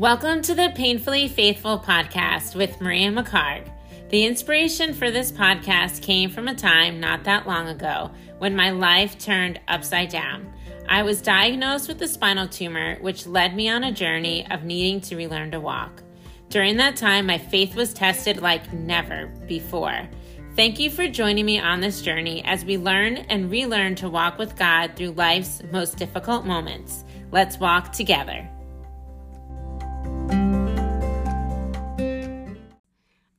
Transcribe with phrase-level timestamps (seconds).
[0.00, 3.70] Welcome to the Painfully Faithful podcast with Maria McHargue.
[4.08, 8.70] The inspiration for this podcast came from a time not that long ago when my
[8.70, 10.50] life turned upside down.
[10.88, 15.02] I was diagnosed with a spinal tumor, which led me on a journey of needing
[15.02, 16.02] to relearn to walk.
[16.48, 20.08] During that time, my faith was tested like never before.
[20.56, 24.38] Thank you for joining me on this journey as we learn and relearn to walk
[24.38, 27.04] with God through life's most difficult moments.
[27.30, 28.49] Let's walk together.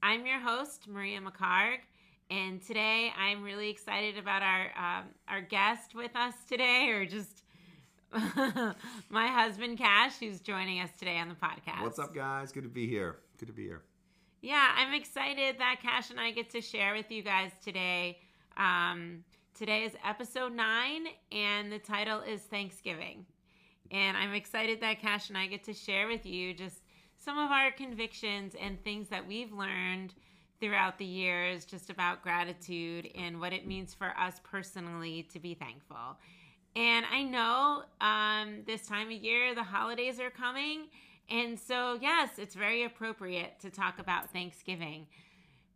[0.03, 1.81] I'm your host, Maria McHargue,
[2.31, 7.43] and today I'm really excited about our um, our guest with us today, or just
[9.09, 11.83] my husband Cash, who's joining us today on the podcast.
[11.83, 12.51] What's up, guys?
[12.51, 13.17] Good to be here.
[13.37, 13.83] Good to be here.
[14.41, 18.17] Yeah, I'm excited that Cash and I get to share with you guys today.
[18.57, 23.27] Um, today is episode nine, and the title is Thanksgiving.
[23.91, 26.81] And I'm excited that Cash and I get to share with you just
[27.23, 30.13] some of our convictions and things that we've learned
[30.59, 35.53] throughout the years just about gratitude and what it means for us personally to be
[35.53, 36.17] thankful.
[36.75, 40.87] And I know um, this time of year the holidays are coming.
[41.29, 45.07] And so, yes, it's very appropriate to talk about Thanksgiving.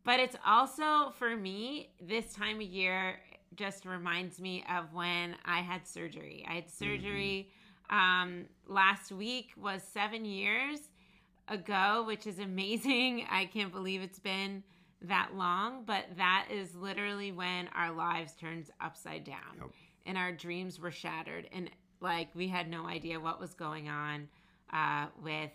[0.04, 3.20] But it's also, for me, this time of year
[3.56, 6.46] just reminds me of when I had surgery.
[6.50, 7.50] I had surgery
[7.92, 7.96] mm-hmm.
[7.96, 10.80] um, last week was seven years
[11.48, 13.26] ago, which is amazing.
[13.32, 14.64] I can't believe it's been
[15.02, 19.70] that long, but that is literally when our lives turned upside down yep.
[20.06, 21.48] and our dreams were shattered.
[21.52, 21.70] And
[22.02, 24.28] like we had no idea what was going on
[24.74, 25.52] uh, with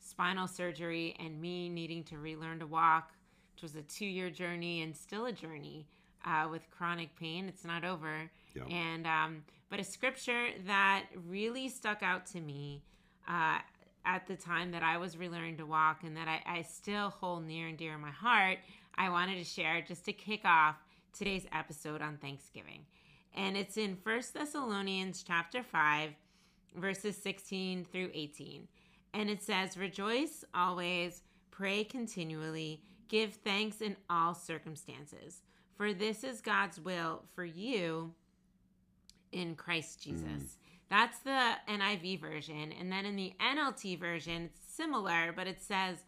[0.00, 3.12] spinal surgery and me needing to relearn to walk,
[3.54, 5.86] which was a two year journey and still a journey
[6.24, 7.46] uh, with chronic pain.
[7.48, 8.30] It's not over.
[8.54, 8.70] Yep.
[8.70, 12.82] And, um, but a scripture that really stuck out to me
[13.28, 13.58] uh,
[14.04, 17.46] at the time that I was relearning to walk and that I, I still hold
[17.46, 18.58] near and dear in my heart,
[18.96, 20.76] I wanted to share just to kick off
[21.12, 22.84] today's episode on Thanksgiving.
[23.34, 26.10] And it's in First Thessalonians chapter 5,
[26.76, 28.68] verses 16 through 18.
[29.12, 35.42] And it says, Rejoice always, pray continually, give thanks in all circumstances,
[35.76, 38.12] for this is God's will for you
[39.32, 40.24] in Christ Jesus.
[40.24, 40.56] Mm.
[40.94, 42.72] That's the NIV version.
[42.78, 46.04] And then in the NLT version, it's similar, but it says,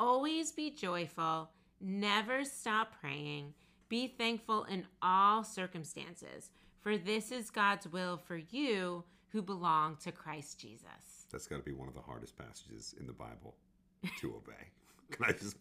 [0.00, 1.50] Always be joyful,
[1.82, 3.52] never stop praying,
[3.90, 6.48] be thankful in all circumstances,
[6.80, 11.26] for this is God's will for you who belong to Christ Jesus.
[11.30, 13.56] That's got to be one of the hardest passages in the Bible
[14.18, 14.70] to obey.
[15.10, 15.58] Can I just,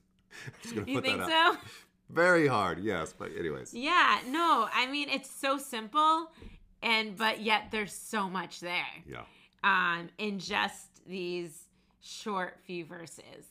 [0.47, 1.67] I'm just gonna you put think that so?
[2.09, 3.13] Very hard, yes.
[3.17, 3.73] But anyways.
[3.73, 6.31] Yeah, no, I mean it's so simple
[6.81, 8.85] and but yet there's so much there.
[9.07, 9.23] Yeah.
[9.63, 11.65] Um, in just these
[12.01, 13.45] short few verses.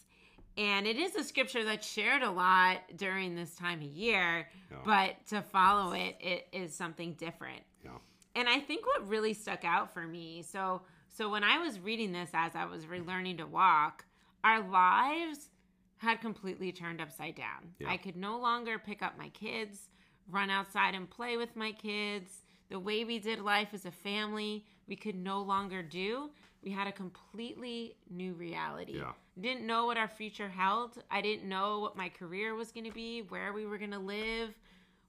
[0.59, 4.77] And it is a scripture that's shared a lot during this time of year, yeah.
[4.85, 7.63] but to follow it, it is something different.
[7.85, 7.93] Yeah.
[8.35, 12.13] And I think what really stuck out for me, so so when I was reading
[12.13, 14.05] this as I was relearning to walk,
[14.45, 15.51] our lives
[15.99, 17.75] had completely turned upside down.
[17.79, 17.91] Yeah.
[17.91, 19.91] I could no longer pick up my kids,
[20.31, 24.65] run outside and play with my kids the way we did life as a family,
[24.89, 26.31] we could no longer do.
[26.63, 28.95] We had a completely new reality.
[28.97, 29.13] Yeah.
[29.41, 31.03] Didn't know what our future held.
[31.11, 33.99] I didn't know what my career was going to be, where we were going to
[33.99, 34.55] live,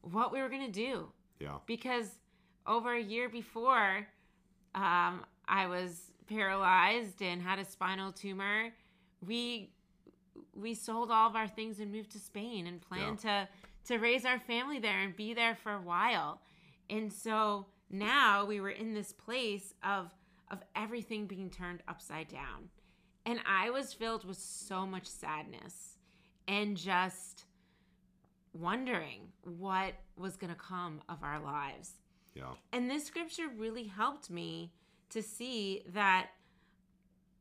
[0.01, 1.07] what we were going to do.
[1.39, 1.57] Yeah.
[1.65, 2.07] Because
[2.65, 4.07] over a year before,
[4.75, 8.69] um, I was paralyzed and had a spinal tumor.
[9.25, 9.71] We
[10.55, 13.45] we sold all of our things and moved to Spain and planned yeah.
[13.85, 16.39] to to raise our family there and be there for a while.
[16.91, 20.13] And so now we were in this place of
[20.51, 22.69] of everything being turned upside down.
[23.25, 25.97] And I was filled with so much sadness
[26.45, 27.45] and just
[28.53, 31.93] wondering what was going to come of our lives.
[32.35, 32.51] Yeah.
[32.73, 34.73] And this scripture really helped me
[35.11, 36.31] to see that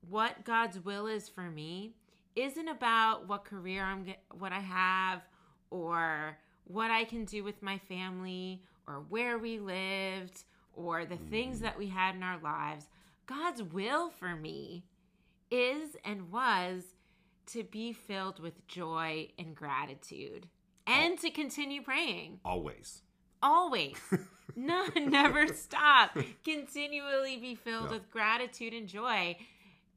[0.08, 1.94] what God's will is for me
[2.36, 4.06] isn't about what career I'm
[4.38, 5.22] what I have
[5.70, 11.58] or what I can do with my family or where we lived or the things
[11.58, 11.62] mm.
[11.62, 12.86] that we had in our lives.
[13.26, 14.84] God's will for me
[15.50, 16.84] is and was
[17.46, 20.46] to be filled with joy and gratitude
[20.86, 22.40] and to continue praying.
[22.44, 23.02] Always.
[23.42, 23.96] Always.
[24.56, 26.16] no, never stop.
[26.44, 27.92] Continually be filled yeah.
[27.92, 29.36] with gratitude and joy.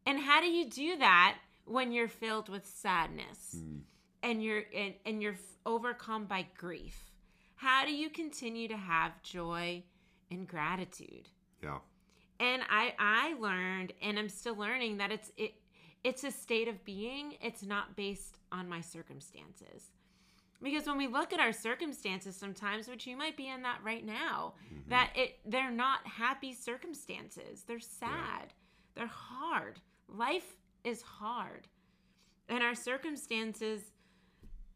[0.06, 3.82] And how do you do that when you're filled with sadness mm.
[4.22, 7.13] and you're and, and you're overcome by grief?
[7.64, 9.84] How do you continue to have joy
[10.30, 11.30] and gratitude?
[11.64, 11.78] Yeah.
[12.42, 15.54] And I I learned and I'm still learning that it's it
[16.04, 19.94] it's a state of being, it's not based on my circumstances.
[20.62, 24.06] Because when we look at our circumstances sometimes, which you might be in that right
[24.06, 24.90] now, Mhm.
[24.90, 27.64] that it they're not happy circumstances.
[27.64, 28.54] They're sad.
[28.96, 29.80] They're hard.
[30.10, 31.70] Life is hard.
[32.50, 33.94] And our circumstances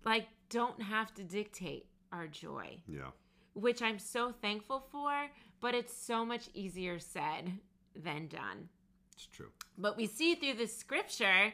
[0.06, 3.12] like don't have to dictate our joy, Yeah.
[3.54, 5.28] which I'm so thankful for,
[5.60, 7.60] but it's so much easier said
[7.96, 8.70] than done.
[9.14, 9.52] It's true.
[9.78, 11.54] But we see through the scripture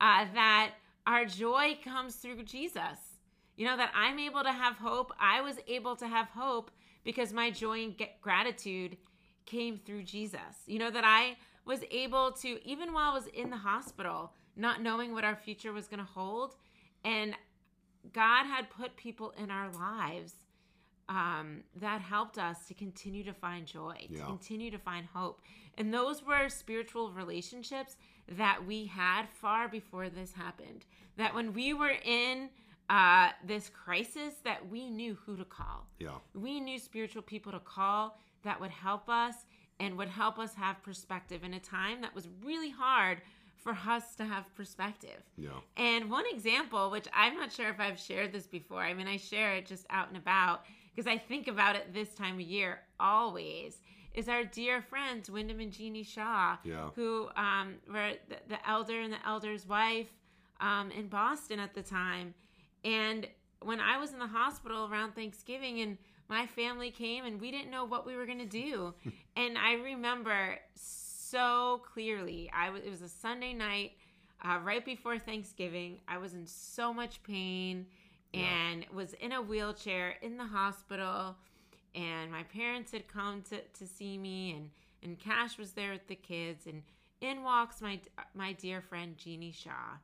[0.00, 0.72] uh, that
[1.06, 3.18] our joy comes through Jesus.
[3.56, 5.12] You know, that I'm able to have hope.
[5.20, 6.72] I was able to have hope
[7.04, 8.96] because my joy and get gratitude
[9.46, 10.40] came through Jesus.
[10.66, 14.82] You know, that I was able to, even while I was in the hospital, not
[14.82, 16.56] knowing what our future was going to hold,
[17.04, 17.36] and
[18.12, 20.34] God had put people in our lives
[21.08, 25.40] um, that helped us to continue to find joy, to continue to find hope.
[25.76, 27.96] And those were spiritual relationships
[28.28, 30.86] that we had far before this happened.
[31.16, 32.48] That when we were in
[32.88, 35.86] uh, this crisis, that we knew who to call.
[35.98, 36.18] Yeah.
[36.34, 39.34] We knew spiritual people to call that would help us
[39.80, 43.20] and would help us have perspective in a time that was really hard
[43.64, 45.22] for us to have perspective.
[45.36, 45.48] Yeah.
[45.76, 49.16] And one example, which I'm not sure if I've shared this before, I mean, I
[49.16, 50.64] share it just out and about
[50.94, 53.78] because I think about it this time of year always,
[54.14, 56.90] is our dear friends, Wyndham and Jeannie Shaw, Yeah.
[56.94, 60.08] who um, were the, the elder and the elder's wife
[60.60, 62.34] um, in Boston at the time.
[62.84, 63.26] And
[63.60, 65.96] when I was in the hospital around Thanksgiving and
[66.28, 68.94] my family came and we didn't know what we were going to do.
[69.36, 71.03] and I remember so
[71.92, 73.92] clearly, I was, it was a Sunday night
[74.44, 75.98] uh, right before Thanksgiving.
[76.08, 77.86] I was in so much pain
[78.32, 78.40] Yeah.
[78.42, 81.36] and was in a wheelchair in the hospital.
[81.94, 84.70] And my parents had come to, to see me, and,
[85.02, 86.66] and Cash was there with the kids.
[86.66, 86.82] And
[87.20, 88.00] in walks my,
[88.34, 89.98] my dear friend Jeannie Shaw.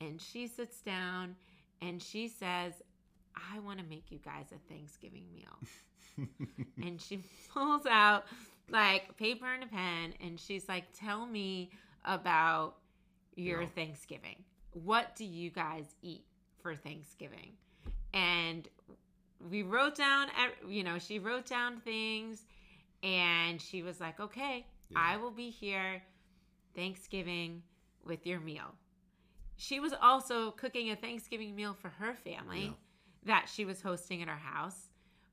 [0.00, 1.36] And she sits down
[1.80, 2.74] and she says,
[3.34, 6.26] I want to make you guys a Thanksgiving meal.
[6.82, 7.20] and she
[7.52, 8.24] pulls out
[8.72, 11.70] like paper and a pen and she's like, Tell me
[12.04, 12.74] about
[13.36, 13.68] your Yeah.
[13.74, 14.36] Thanksgiving.
[14.72, 16.24] What do you guys eat
[16.62, 17.52] for Thanksgiving?
[18.14, 18.66] And
[19.50, 20.28] we wrote down,
[20.68, 22.44] you know, she wrote down things
[23.02, 24.98] and she was like, Okay, Yeah.
[25.00, 26.02] I will be here
[26.74, 27.62] Thanksgiving
[28.04, 28.74] with your meal.
[29.56, 32.70] She was also cooking a Thanksgiving meal for her family Yeah.
[33.26, 34.88] that she was hosting at her house.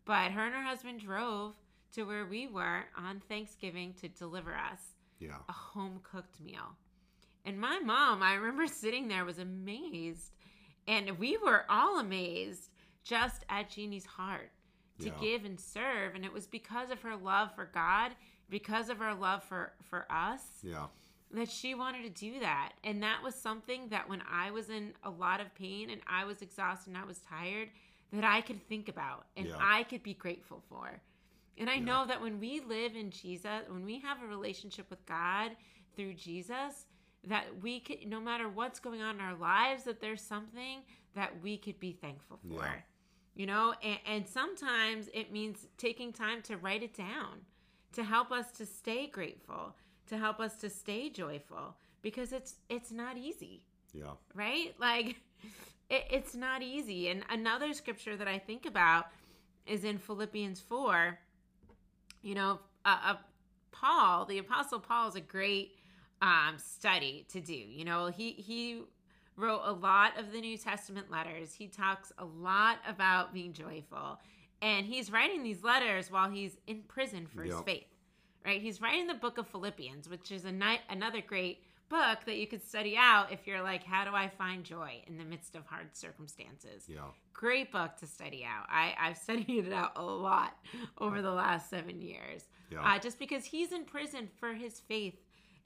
[0.05, 1.53] But her and her husband drove
[1.93, 4.79] to where we were on Thanksgiving to deliver us
[5.19, 5.37] Yeah.
[5.47, 6.75] a home cooked meal.
[7.45, 10.31] And my mom, I remember sitting there, was amazed.
[10.87, 12.69] And we were all amazed
[13.03, 14.51] just at Jeannie's heart
[14.99, 15.17] to Yeah.
[15.21, 16.15] give and serve.
[16.15, 18.11] And it was because of her love for God,
[18.49, 20.87] because of her love for, for us, Yeah.
[21.31, 22.73] that she wanted to do that.
[22.83, 26.25] And that was something that when I was in a lot of pain and I
[26.25, 27.69] was exhausted and I was tired,
[28.11, 29.57] that I could think about and Yeah.
[29.59, 30.99] I could be grateful for.
[31.59, 31.83] And I Yeah.
[31.83, 35.55] know that when we live in Jesus, when we have a relationship with God
[35.95, 36.87] through Jesus,
[37.25, 40.83] that we could, no matter what's going on in our lives, that there's something
[41.15, 42.63] that we could be thankful for.
[42.63, 42.75] Yeah.
[43.35, 47.45] You know, and, and sometimes it means taking time to write it down
[47.93, 49.75] to help us to stay grateful,
[50.07, 54.13] to help us to stay joyful, because it's it's not easy Yeah.
[54.33, 54.73] right?
[54.79, 55.17] Like,
[55.89, 57.09] it, it's not easy.
[57.09, 59.07] And another scripture that I think about
[59.65, 61.19] is in Philippians 4.
[62.21, 63.15] You know, uh,
[63.71, 65.77] Paul, the Apostle Paul, is a great
[66.21, 67.53] um, study to do.
[67.53, 68.81] You know, he he
[69.35, 71.53] wrote a lot of the New Testament letters.
[71.53, 74.19] He talks a lot about being joyful,
[74.61, 77.85] and he's writing these letters while he's in prison for his faith.
[78.45, 78.61] Right?
[78.61, 82.47] He's writing the book of Philippians, which is a ni- another great book that you
[82.47, 85.65] could study out if you're like, how do I find joy in the midst of
[85.65, 86.85] hard circumstances?
[86.87, 87.01] Yeah.
[87.33, 88.65] Great book to study out.
[88.69, 90.53] I, I've studied it out a lot
[90.97, 92.47] over the last seven years.
[92.71, 92.81] Yeah.
[92.83, 95.15] Uh, just because he's in prison for his faith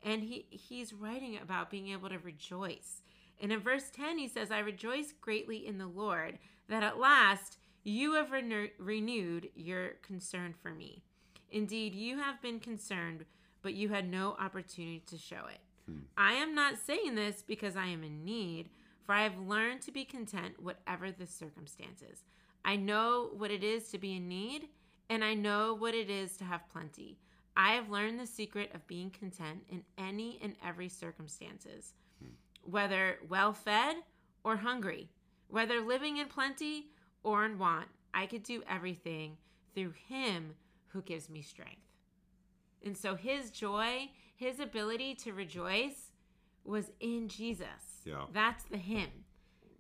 [0.04, 3.02] and he, he's writing about being able to rejoice.
[3.40, 6.40] And in verse 10, he says, I rejoice greatly in the Lord
[6.70, 11.04] that at last you have renew- renewed your concern for me.
[11.52, 13.26] Indeed, you have been concerned,
[13.62, 15.60] but you had no opportunity to show it.
[15.90, 16.00] Hmm.
[16.18, 18.70] I am not saying this because I am in need,
[19.06, 22.24] for I have learned to be content whatever the circumstances.
[22.66, 24.70] I know what it is to be in need,
[25.10, 27.18] and I know what it is to have plenty.
[27.56, 31.94] I have learned the secret of being content in any and every circumstances,
[32.64, 33.98] whether well fed
[34.44, 35.10] or hungry,
[35.50, 36.88] whether living in plenty
[37.22, 37.88] or in want.
[38.14, 39.38] I could do everything
[39.74, 40.54] through Him
[40.88, 41.82] who gives me strength.
[42.86, 46.12] And so His joy, His ability to rejoice,
[46.66, 48.02] was in Jesus.
[48.06, 48.26] Yeah.
[48.34, 49.26] That's the hymn.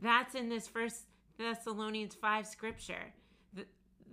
[0.01, 1.05] That's in this first
[1.37, 3.13] Thessalonians 5 scripture.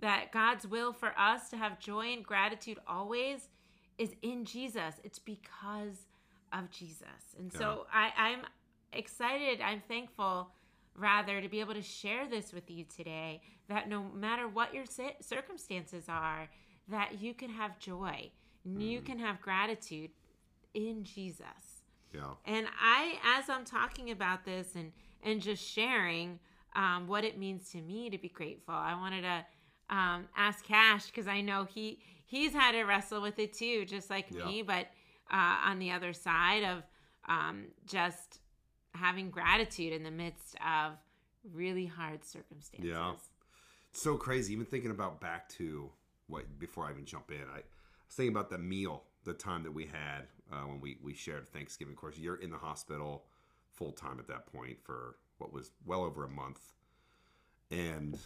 [0.00, 3.49] That God's will for us to have joy and gratitude always
[3.99, 4.94] is in Jesus.
[5.04, 6.06] It's because
[6.52, 7.37] of Jesus.
[7.38, 8.40] And so I, I'm
[8.92, 10.49] excited, I'm thankful
[10.97, 14.85] rather to be able to share this with you today that no matter what your
[15.20, 16.49] circumstances are,
[16.88, 18.30] that you can have joy
[18.64, 19.06] and you mm.
[19.06, 20.11] can have gratitude
[20.74, 21.82] in Jesus.
[22.12, 22.32] Yeah.
[22.44, 26.38] And I, as I'm talking about this and and just sharing
[26.74, 29.44] um, what it means to me to be grateful, I wanted to
[29.94, 34.08] um, ask Cash because I know he he's had to wrestle with it too, just
[34.10, 34.46] like Yeah.
[34.46, 34.86] me, but
[35.30, 36.82] uh, on the other side of
[37.28, 38.40] um, just
[38.94, 40.92] having gratitude in the midst of
[41.52, 42.90] really hard circumstances.
[42.90, 43.12] Yeah.
[43.92, 44.52] so crazy.
[44.52, 45.90] Even thinking about back to
[46.26, 47.56] what before I even jump in, I
[48.06, 51.48] was thinking about the meal, the time that we had uh, when we we shared
[51.48, 51.94] Thanksgiving.
[51.94, 53.24] Of course, you're in the hospital
[53.72, 56.60] full time at that point for what was well over a month,
[57.70, 58.18] and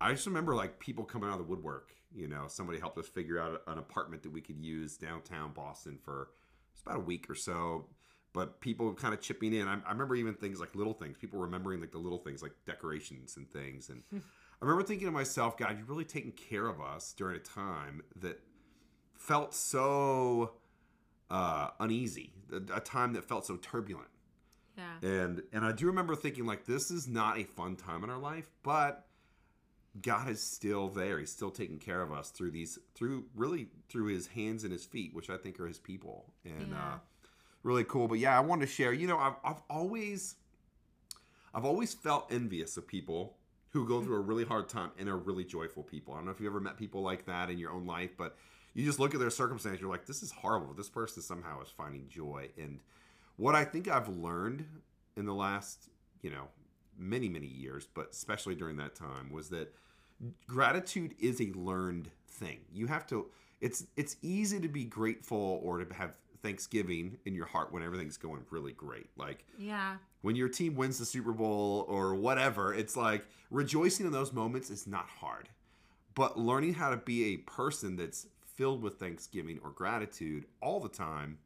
[0.00, 1.92] I just remember like people coming out of the woodwork.
[2.14, 5.98] You know, somebody helped us figure out an apartment that we could use downtown Boston
[6.02, 6.28] for
[6.72, 7.86] it's about a week or so.
[8.32, 9.66] But people kind of chipping in.
[9.66, 11.16] I, I remember even things like little things.
[11.16, 13.88] People remembering like the little things like decorations and things.
[13.88, 17.40] And I remember thinking to myself, God, you've really taken care of us during a
[17.40, 18.38] time that
[19.18, 20.52] felt so
[21.30, 24.08] uh, uneasy, a, a time that felt so turbulent.
[24.76, 25.08] Yeah.
[25.08, 28.18] And and I do remember thinking like this is not a fun time in our
[28.18, 29.06] life, but
[30.02, 31.18] God is still there.
[31.18, 34.84] He's still taking care of us through these through really through his hands and his
[34.84, 36.32] feet, which I think are his people.
[36.44, 36.94] And Yeah.
[36.94, 36.98] uh
[37.62, 38.06] really cool.
[38.06, 40.36] But yeah, I wanted to share, you know, I've I've always
[41.54, 43.38] I've always felt envious of people
[43.70, 46.14] who go through a really hard time and are really joyful people.
[46.14, 48.36] I don't know if you've ever met people like that in your own life, but
[48.76, 50.74] you just look at their circumstance, you're like, this is horrible.
[50.74, 52.50] This person somehow is finding joy.
[52.58, 52.80] And
[53.36, 54.66] what I think I've learned
[55.16, 55.88] in the last,
[56.22, 56.48] you know,
[56.98, 59.74] many, many years, but especially during that time, was that
[60.46, 62.60] gratitude is a learned thing.
[62.72, 63.26] You have to
[63.60, 68.18] it's it's easy to be grateful or to have thanksgiving in your heart when everything's
[68.18, 69.08] going really great.
[69.16, 69.96] Like Yeah.
[70.20, 74.68] when your team wins the Super Bowl or whatever, it's like rejoicing in those moments
[74.70, 75.48] is not hard.
[76.14, 78.26] But learning how to be a person that's
[78.56, 81.38] filled with thanksgiving or gratitude all the time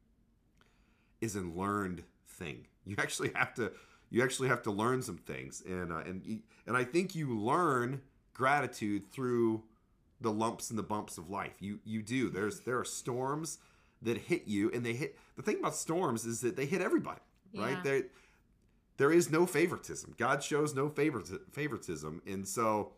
[1.20, 2.66] is a learned thing.
[2.86, 3.72] You actually have to
[4.10, 8.00] you actually have to learn some things and uh, and and I think you learn
[8.32, 9.62] gratitude through
[10.20, 11.54] the lumps and the bumps of life.
[11.60, 12.30] You you do.
[12.30, 13.58] There's there are storms
[14.02, 17.20] that hit you and they hit the thing about storms is that they hit everybody,
[17.54, 17.72] right?
[17.72, 17.80] Yeah.
[17.84, 18.02] There
[18.96, 20.14] there is no favoritism.
[20.18, 22.20] God shows no favoriti- favoritism.
[22.26, 22.92] And so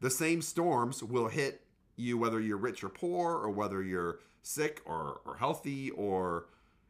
[0.00, 1.62] the same storms will hit
[1.96, 6.46] you whether you're rich or poor or whether you're sick or, or healthy or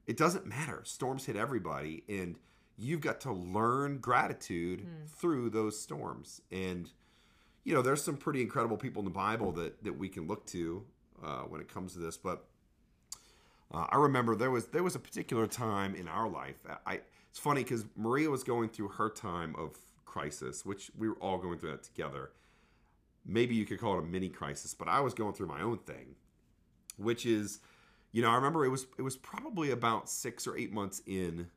[0.06, 0.82] it doesn't matter.
[0.84, 2.36] Storms hit everybody and
[2.76, 6.40] you've got to learn gratitude through those storms.
[6.50, 6.90] And
[7.64, 10.46] you know, there's some pretty incredible people in the Bible that that we can look
[10.46, 10.84] to
[11.22, 12.16] uh, when it comes to this.
[12.16, 12.44] But
[13.72, 16.56] uh, I remember there was there was a particular time in our life.
[16.86, 21.16] I it's funny because Maria was going through her time of crisis, which we were
[21.16, 22.32] all going through that together.
[23.24, 25.78] Maybe you could call it a mini crisis, but I was going through my own
[25.78, 26.16] thing,
[26.96, 27.60] which is,
[28.10, 31.48] you know, I remember it was it was probably about six or eight months in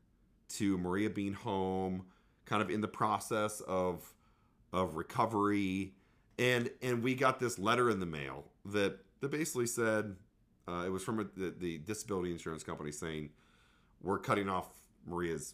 [0.49, 2.05] to Maria being home,
[2.45, 4.13] kind of in the process of
[4.71, 5.93] of recovery,
[6.37, 10.15] and and we got this letter in the mail that that basically said
[10.67, 13.29] uh, it was from a, the, the disability insurance company saying
[14.01, 14.67] we're cutting off
[15.05, 15.53] Maria's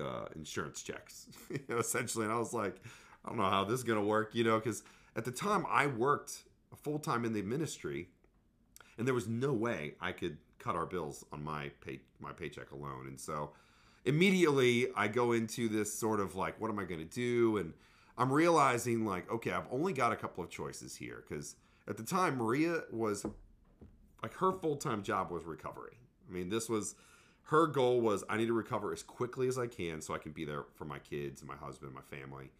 [0.00, 1.26] uh, insurance checks,
[1.68, 2.24] essentially.
[2.24, 2.76] And I was like,
[3.24, 4.82] I don't know how this is gonna work, you know, because
[5.16, 6.44] at the time I worked
[6.76, 8.08] full time in the ministry,
[8.98, 12.70] and there was no way I could cut our bills on my pay my paycheck
[12.70, 13.06] alone.
[13.06, 13.50] And so
[14.04, 17.56] immediately I go into this sort of like, what am I gonna do?
[17.56, 17.72] And
[18.18, 21.56] I'm realizing like, okay, I've only got a couple of choices here because
[21.88, 23.26] at the time Maria was
[24.22, 25.98] like her full-time job was recovery.
[26.28, 26.94] I mean, this was
[27.44, 30.32] her goal was I need to recover as quickly as I can so I can
[30.32, 32.50] be there for my kids and my husband, my family.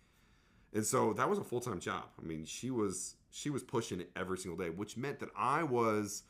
[0.73, 2.05] And so that was a full-time job.
[2.23, 5.63] I mean, she was she was pushing it every single day, which meant that I
[5.63, 6.23] was,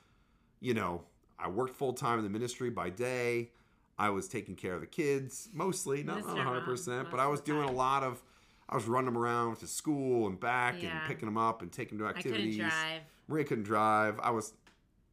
[0.61, 1.03] you know,
[1.39, 3.51] I worked full-time in the ministry by day.
[3.99, 7.41] I was taking care of the kids mostly, not Minister mom, 100%, but I was
[7.41, 8.23] doing a lot of
[8.69, 10.99] I was running them around to school and back Yeah.
[10.99, 12.57] and picking them up and taking them to I couldn't activities.
[12.59, 13.03] drive.
[13.29, 14.19] Maria couldn't drive.
[14.21, 14.53] I was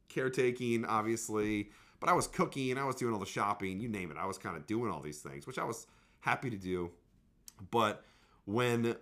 [0.08, 2.76] caretaking, obviously, but I was cooking.
[2.78, 3.80] I was doing all the shopping.
[3.80, 4.16] You name it.
[4.16, 5.86] I was kind of doing all these things, which I was
[6.20, 6.90] happy to do.
[7.70, 8.04] But
[8.44, 8.96] when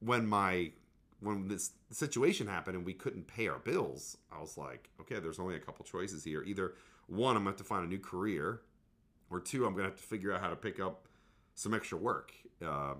[0.00, 0.72] when my
[1.20, 5.38] when this situation happened and we couldn't pay our bills, I was like, okay, there's
[5.38, 6.42] only a couple choices here.
[6.42, 6.74] Either
[7.06, 8.62] one, I'm gonna have to find a new career,
[9.30, 11.06] or two, I'm gonna have to figure out how to pick up
[11.54, 12.32] some extra work.
[12.64, 12.94] Uh,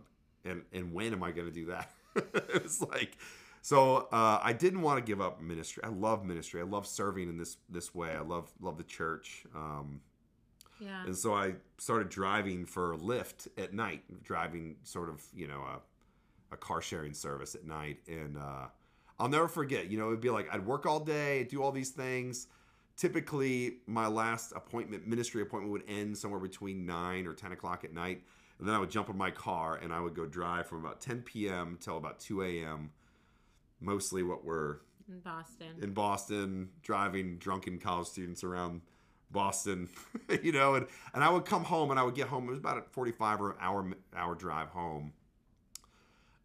[0.44, 1.90] and and when am I gonna do that?
[2.54, 3.16] it's like
[3.62, 5.82] so uh, I didn't want to give up ministry.
[5.84, 6.60] I love ministry.
[6.60, 8.10] I love serving in this this way.
[8.12, 9.44] I love love the church.
[9.54, 10.00] Um,
[10.78, 11.04] Yeah.
[11.04, 15.80] and so I started driving for Lyft at night, driving sort of, you know, a,
[16.52, 17.98] a car sharing service at night.
[18.08, 18.66] And uh,
[19.18, 21.90] I'll never forget, you know, it'd be like I'd work all day, do all these
[21.90, 22.46] things.
[22.96, 27.94] Typically, my last appointment, ministry appointment, would end somewhere between 9 or 10 o'clock at
[27.94, 28.22] night.
[28.58, 31.00] And then I would jump in my car and I would go drive from about
[31.00, 31.78] 10 p.m.
[31.80, 32.90] till about 2 a.m.
[33.80, 35.66] Mostly what we're in Boston.
[35.80, 38.82] in Boston, driving drunken college students around
[39.30, 39.88] Boston,
[40.42, 42.46] you know, and, and I would come home and I would get home.
[42.48, 45.12] It was about a 45 or hour hour drive home.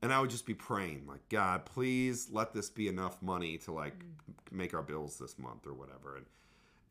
[0.06, 3.72] And I would just be praying, like, God, please let this be enough money to
[3.72, 3.96] like
[4.52, 6.18] make our bills this month or whatever.
[6.18, 6.26] And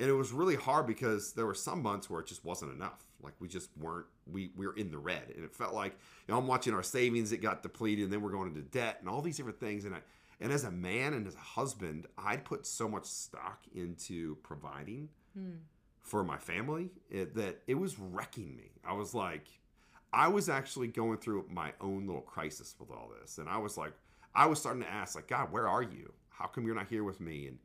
[0.00, 3.04] and it was really hard because there were some months where it just wasn't enough.
[3.23, 5.33] Like we just weren't we we were in the red.
[5.37, 5.92] And it felt like,
[6.26, 8.97] you know, I'm watching our savings, it got depleted, and then we're going into debt
[8.99, 9.85] and all these different things.
[9.85, 10.00] And I
[10.40, 15.09] and as a man and as a husband, I'd put so much stock into providing
[15.37, 15.59] Hmm.
[16.00, 18.73] for my family it, that it was wrecking me.
[18.85, 19.47] I was like,
[20.14, 23.38] I was actually going through my own little crisis with all this.
[23.38, 23.92] And I was like,
[24.35, 26.12] I was starting to ask, like, God, where are you?
[26.30, 27.49] How come you're not here with me?
[27.49, 27.59] And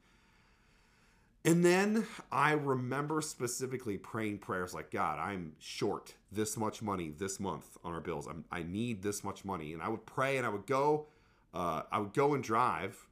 [1.45, 7.39] and then I remember specifically praying prayers like, God, I'm short this much money this
[7.39, 8.27] month on our bills.
[8.27, 9.71] I'm, I need this much money.
[9.71, 11.07] And I would pray and I would go,
[11.53, 13.07] uh, I would go and drive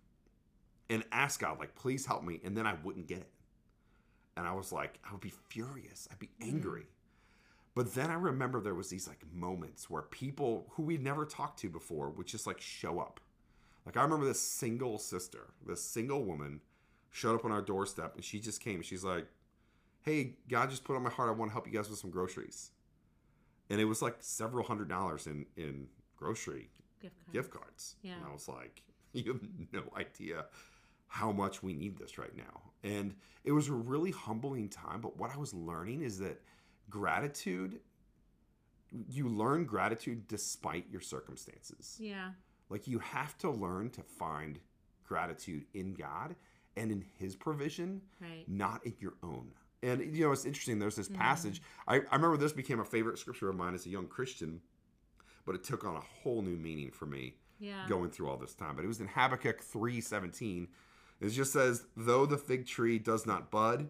[0.89, 2.41] and ask God, like, please help me.
[2.43, 3.31] And then I wouldn't get it.
[4.35, 6.07] And I was like, I would be furious.
[6.11, 6.87] I'd be angry.
[7.77, 11.59] But then I remember there was these like moments where people who we'd never talked
[11.59, 13.19] to before would just like show up.
[13.85, 16.61] Like I remember this single sister, this single woman
[17.11, 18.81] showed up on our doorstep and she just came.
[18.81, 19.27] She's like,
[20.01, 22.09] Hey, God just put on my heart, I want to help you guys with some
[22.09, 22.71] groceries.
[23.69, 27.33] And it was like several hundred dollars in in grocery Gift card.
[27.33, 27.95] gift cards.
[28.01, 28.15] Yeah.
[28.15, 28.81] And I was like,
[29.13, 30.45] you have no idea
[31.09, 32.71] how much we need this right now.
[32.83, 34.99] And it was a really humbling time.
[34.99, 36.41] But what I was learning is that
[36.89, 37.79] gratitude,
[39.09, 41.97] you learn gratitude despite your circumstances.
[41.99, 42.31] Yeah.
[42.69, 44.59] Like you have to learn to find
[45.03, 46.35] gratitude in God
[46.75, 48.45] and in His provision, Right.
[48.47, 49.51] not in your own.
[49.83, 50.79] And you know, it's interesting.
[50.79, 51.21] There's this mm-hmm.
[51.21, 51.61] passage.
[51.87, 54.61] I, I remember this became a favorite scripture of mine as a young Christian,
[55.45, 57.85] but it took on a whole new meaning for me Yeah.
[57.87, 58.75] going through all this time.
[58.75, 60.67] But it was in Habakkuk 3:17.
[61.19, 63.89] It just says, "Though the fig tree does not bud,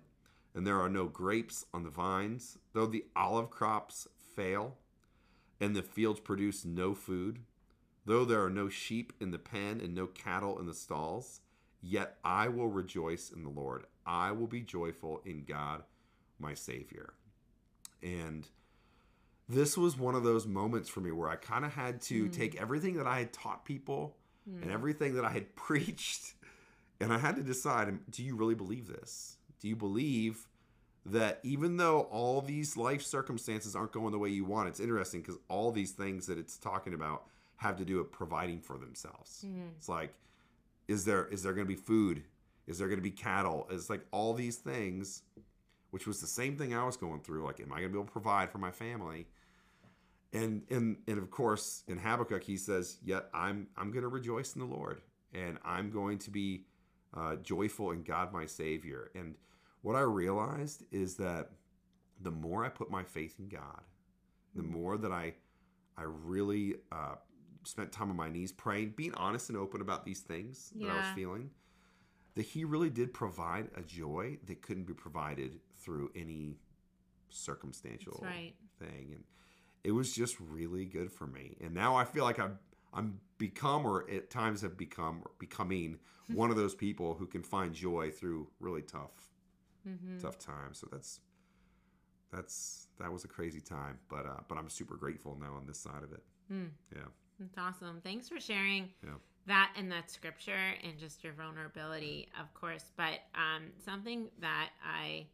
[0.58, 4.76] and there are no grapes on the vines, though the olive crops fail,
[5.62, 7.42] and the fields produce no food,
[8.06, 11.42] though there are no sheep in the pen and no cattle in the stalls,
[11.80, 13.86] yet I will rejoice in the Lord.
[14.04, 15.84] I will be joyful in God,
[16.40, 17.14] my Savior."
[18.02, 18.48] And
[19.48, 22.32] this was one of those moments for me where I kind of had to hmm.
[22.32, 24.18] take everything that I had taught people
[24.48, 24.72] and hmm.
[24.72, 26.34] everything that I had preached,
[27.00, 29.37] and I had to decide do you really believe this?
[29.60, 30.48] Do you believe
[31.06, 35.22] that even though all these life circumstances aren't going the way you want, it's interesting
[35.22, 37.24] because all these things that it's talking about
[37.58, 39.44] have to do with providing for themselves.
[39.46, 39.70] Mm-hmm.
[39.78, 40.14] It's like,
[40.88, 42.24] is there is there going to be food?
[42.68, 43.68] Is there going to be cattle?
[43.70, 45.24] It's like all these things,
[45.92, 47.46] which was the same thing I was going through.
[47.46, 49.28] Like, am I going to be able to provide for my family?
[50.34, 54.54] And and and of course, in Habakkuk, he says, "Yet I'm I'm going to rejoice
[54.56, 55.02] in the Lord,
[55.34, 56.66] and I'm going to be
[57.16, 59.36] uh, joyful in God, my Savior." And
[59.82, 61.52] what I realized is that
[62.22, 63.82] the more I put my faith in God,
[64.56, 65.34] the more that I
[65.98, 67.16] I really uh,
[67.64, 70.98] spent time on my knees praying, being honest and open about these things that I
[70.98, 71.50] was feeling,
[72.36, 76.58] that He really did provide a joy that couldn't be provided through any
[77.30, 78.54] circumstantial right.
[78.80, 79.24] thing, and
[79.84, 81.56] it was just really good for me.
[81.62, 82.60] And now I feel like I'm
[82.94, 87.44] I'm become or at times have become or becoming one of those people who can
[87.44, 89.32] find joy through really tough
[89.88, 90.20] Mm-hmm.
[90.20, 90.80] tough times.
[90.80, 91.22] So that's
[92.32, 95.80] that's that was a crazy time, but uh, but I'm super grateful now on this
[95.80, 96.24] side of it.
[96.52, 96.70] Mm.
[96.94, 97.02] Yeah,
[97.40, 98.02] That's awesome.
[98.04, 99.14] Thanks for sharing Yeah.
[99.46, 102.92] that and that scripture and just your vulnerability, of course.
[102.98, 105.28] But um, something that I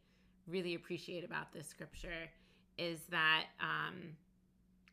[0.46, 2.30] really appreciate about this scripture
[2.78, 4.16] is that um,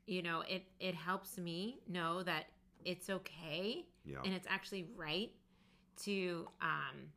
[0.08, 2.45] you know it it helps me know that
[2.85, 5.31] it's okay yeah, and it's actually right
[6.03, 7.09] to um,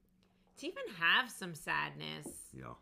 [0.59, 2.75] to even have some sadness yeah,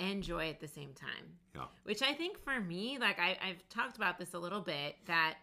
[0.00, 1.26] and joy at the same time.
[1.54, 4.96] yeah, Which I think for me, like I, I've talked about this a little bit,
[5.06, 5.34] that,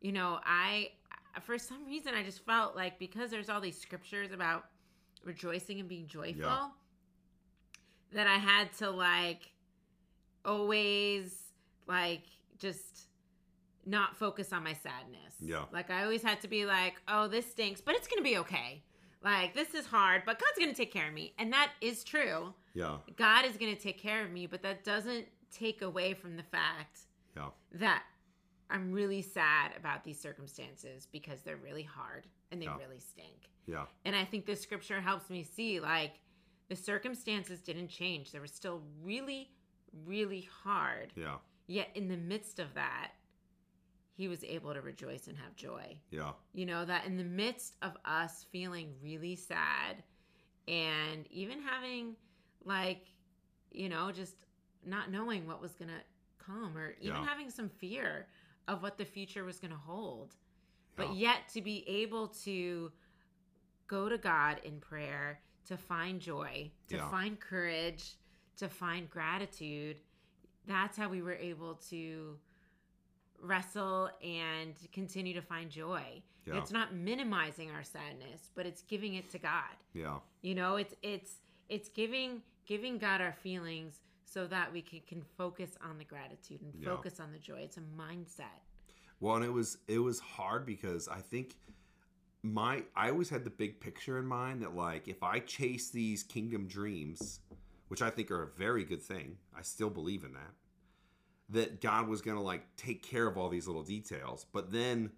[0.00, 0.88] you know, I,
[1.42, 4.64] for some reason, I just felt like because there's all these scriptures about
[5.24, 6.68] rejoicing and being joyful, Yeah.
[8.12, 9.52] that I had to like
[10.44, 11.32] always
[11.86, 12.22] like
[12.58, 13.06] just
[13.84, 15.34] not focus on my sadness.
[15.40, 15.64] Yeah.
[15.72, 18.82] Like I always had to be like, oh, this stinks, but it's gonna be okay.
[19.22, 21.34] Like this is hard, but God's gonna take care of me.
[21.38, 22.54] And that is true.
[22.74, 22.98] Yeah.
[23.16, 27.00] God is gonna take care of me, but that doesn't take away from the fact
[27.36, 27.50] Yeah.
[27.72, 28.04] that
[28.70, 32.78] I'm really sad about these circumstances because they're really hard and they Yeah.
[32.78, 33.50] really stink.
[33.66, 33.86] Yeah.
[34.04, 36.20] And I think this scripture helps me see like
[36.68, 38.32] the circumstances didn't change.
[38.32, 39.50] They were still really,
[40.06, 41.12] really hard.
[41.16, 41.38] Yeah.
[41.66, 43.12] Yet in the midst of that,
[44.14, 45.96] he was able to rejoice and have joy.
[46.10, 46.32] Yeah.
[46.52, 50.02] You know, that in the midst of us feeling really sad
[50.68, 52.14] and even having
[52.64, 53.06] like,
[53.70, 54.34] you know, just
[54.84, 57.24] not knowing what was going to come or even Yeah.
[57.26, 58.26] having some fear
[58.68, 60.34] of what the future was going to hold.
[60.94, 62.92] But yet to be able to
[63.86, 67.10] go to God in prayer, to find joy, to Yeah.
[67.10, 68.16] find courage,
[68.56, 70.00] to find gratitude,
[70.66, 72.38] that's how we were able to
[73.42, 76.22] wrestle and continue to find joy.
[76.46, 76.56] Yeah.
[76.58, 79.76] It's not minimizing our sadness, but it's giving it to God.
[79.92, 80.18] Yeah.
[80.40, 81.34] You know, it's it's
[81.68, 86.62] it's giving giving God our feelings so that we can, can focus on the gratitude
[86.62, 86.88] and Yeah.
[86.88, 87.58] focus on the joy.
[87.60, 88.62] It's a mindset.
[89.20, 91.56] Well, and it was it was hard because I think
[92.42, 96.22] my I always had the big picture in mind that like if I chase these
[96.22, 97.40] kingdom dreams,
[97.88, 100.50] which I think are a very good thing, I still believe in that.
[101.52, 105.10] That God was going to like take care of all these little details, but then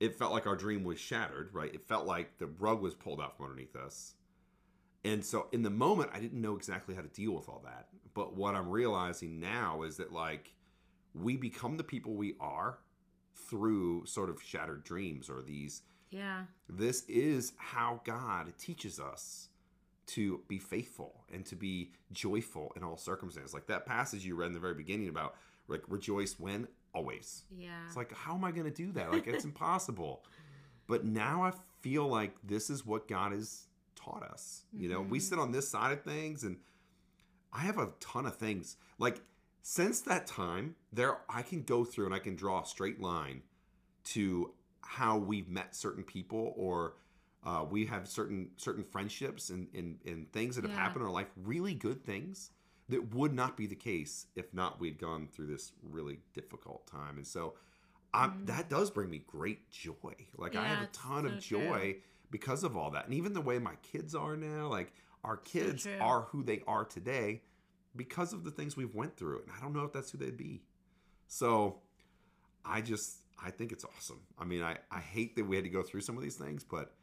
[0.00, 1.72] it felt like our dream was shattered, right?
[1.74, 4.14] It felt like the rug was pulled out from underneath us.
[5.04, 7.88] And so in the moment I didn't know exactly how to deal with all that.
[8.14, 10.52] But what I'm realizing now is that like
[11.14, 12.78] we become the people we are
[13.48, 16.44] through sort of shattered dreams or these Yeah.
[16.68, 19.48] this is how God teaches us
[20.08, 23.54] to be faithful and to be joyful in all circumstances.
[23.54, 25.34] Like that passage you read in the very beginning about
[25.68, 27.44] like rejoice when always.
[27.56, 27.84] Yeah.
[27.86, 29.12] It's like how am I going to do that?
[29.12, 30.24] Like it's impossible.
[30.86, 34.62] But now I feel like this is what God has taught us.
[34.72, 35.22] You know, we Mhm.
[35.22, 36.56] sit on this side of things and
[37.52, 38.76] I have a ton of things.
[38.98, 39.20] Like
[39.62, 43.42] since that time, there I can go through and I can draw a straight line
[44.04, 46.94] to how we've met certain people or
[47.44, 50.80] uh, we have certain certain friendships and, and, and things that have Yeah.
[50.80, 52.50] happened in our life, really good things
[52.88, 57.16] that would not be the case if not we'd gone through this really difficult time.
[57.16, 57.54] And so
[58.14, 58.46] I'm, Mhm.
[58.46, 60.14] that does bring me great joy.
[60.36, 61.60] Like I have a ton of so true.
[61.60, 61.96] joy
[62.30, 63.04] because of all that.
[63.04, 64.92] And even the way my kids are now, like
[65.24, 65.98] our kids true.
[66.00, 67.42] are who they are today
[67.94, 69.42] because of the things we've went through.
[69.42, 70.62] And I don't know if that's who they'd be.
[71.26, 71.82] So
[72.64, 74.20] I just I think it's awesome.
[74.38, 76.64] I mean, I, I hate that we had to go through some of these things,
[76.64, 76.94] but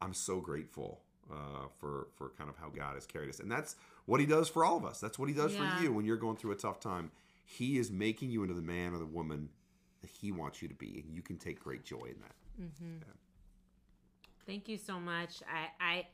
[0.00, 3.76] I'm so grateful uh, for for kind of how God has carried us, and that's
[4.06, 5.00] what He does for all of us.
[5.00, 5.76] That's what He does Yeah.
[5.76, 7.10] for you when you're going through a tough time.
[7.44, 9.48] He is making you into the man or the woman
[10.00, 12.34] that He wants you to be, and you can take great joy in that.
[12.60, 12.96] Mm-hmm.
[13.00, 13.14] Yeah.
[14.46, 15.42] Thank you so much.
[15.46, 16.06] I, I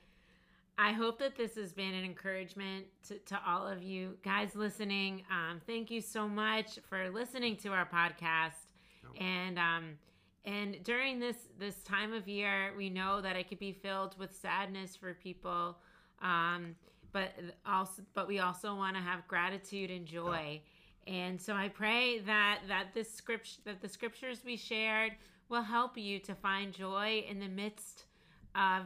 [0.77, 5.23] I hope that this has been an encouragement to, to all of you guys listening.
[5.31, 8.55] Um, thank you so much for listening to our podcast.
[9.05, 9.25] No.
[9.25, 9.85] And um,
[10.45, 14.35] and during this this time of year, we know that it could be filled with
[14.35, 15.77] sadness for people.
[16.21, 16.77] Um,
[17.13, 17.33] but
[17.65, 20.61] also, but we also want to have gratitude and joy.
[21.07, 25.13] And so I pray that that this script that the scriptures we shared
[25.49, 28.05] will help you to find joy in the midst
[28.55, 28.83] of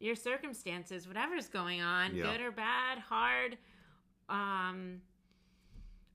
[0.00, 2.32] your circumstances, whatever's going on, Yeah.
[2.32, 3.58] good or bad, hard,
[4.28, 5.00] um,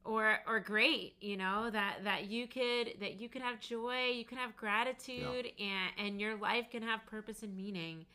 [0.06, 1.16] or or great.
[1.20, 5.52] You know that that you could that you could have joy, you can have gratitude,
[5.60, 8.06] and and your life can have purpose and meaning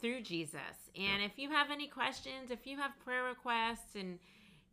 [0.00, 0.90] through Jesus.
[0.96, 4.18] And if you have any questions, if you have prayer requests, and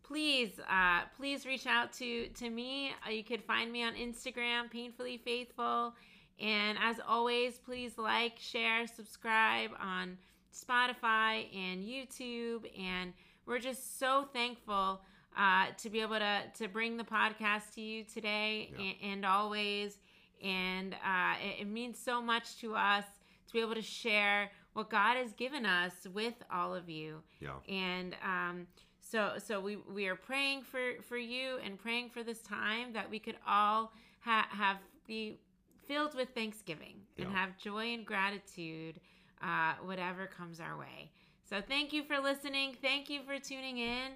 [0.03, 2.91] please uh, please reach out to to me.
[3.05, 5.93] Uh, you could find me on Instagram, painfully faithful.
[6.39, 10.17] And as always, please like, share, subscribe on
[10.53, 12.65] Spotify and YouTube.
[12.79, 13.13] And
[13.47, 15.01] we're just so thankful
[15.37, 18.85] uh, to be able to, to bring the podcast to you today Yeah.
[18.85, 19.97] and, and always.
[20.43, 23.05] And uh, it, it means so much to us
[23.47, 27.21] to be able to share what God has given us with all of you.
[27.39, 28.67] Yeah, And um,
[28.99, 33.09] so, so we we are praying for for you and praying for this time that
[33.09, 35.39] we could all ha- have be
[35.87, 37.35] filled with thanksgiving and Yeah.
[37.39, 38.99] have joy and gratitude,
[39.41, 41.09] uh, whatever comes our way.
[41.49, 42.75] So, thank you for listening.
[42.81, 44.11] Thank you for tuning in,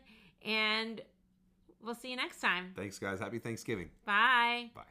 [0.46, 1.02] and
[1.84, 2.74] we'll see you next time.
[2.76, 3.20] thanks, guys.
[3.20, 3.90] Happy Thanksgiving.
[4.06, 4.72] Bye.
[4.76, 4.91] Bye.